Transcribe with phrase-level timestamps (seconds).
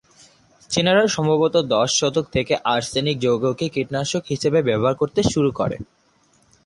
[0.69, 5.77] চীনারা সম্ভবত দশ শতক থেকে আর্সেনিক যৌগকে কীটনাশক হিসেবে ব্যবহার করতে শুরু করে।